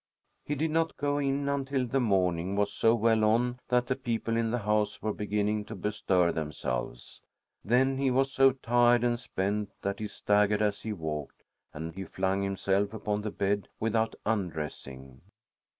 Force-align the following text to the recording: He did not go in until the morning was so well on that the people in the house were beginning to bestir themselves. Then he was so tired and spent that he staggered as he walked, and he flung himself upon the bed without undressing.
He 0.43 0.55
did 0.55 0.71
not 0.71 0.97
go 0.97 1.19
in 1.19 1.47
until 1.47 1.85
the 1.85 1.99
morning 1.99 2.55
was 2.55 2.73
so 2.73 2.95
well 2.95 3.23
on 3.23 3.59
that 3.69 3.85
the 3.85 3.95
people 3.95 4.35
in 4.35 4.49
the 4.49 4.57
house 4.57 4.99
were 4.99 5.13
beginning 5.13 5.63
to 5.65 5.75
bestir 5.75 6.31
themselves. 6.31 7.21
Then 7.63 7.99
he 7.99 8.09
was 8.09 8.31
so 8.33 8.51
tired 8.53 9.03
and 9.03 9.19
spent 9.19 9.69
that 9.83 9.99
he 9.99 10.07
staggered 10.07 10.63
as 10.63 10.81
he 10.81 10.91
walked, 10.91 11.43
and 11.71 11.93
he 11.93 12.03
flung 12.05 12.41
himself 12.41 12.95
upon 12.95 13.21
the 13.21 13.29
bed 13.29 13.67
without 13.79 14.15
undressing. 14.25 15.21